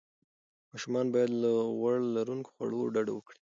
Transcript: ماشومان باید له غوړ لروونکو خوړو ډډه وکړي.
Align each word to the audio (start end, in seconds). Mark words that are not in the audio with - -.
ماشومان 0.71 1.05
باید 1.13 1.31
له 1.43 1.51
غوړ 1.77 1.95
لروونکو 2.15 2.49
خوړو 2.55 2.81
ډډه 2.93 3.11
وکړي. 3.15 3.39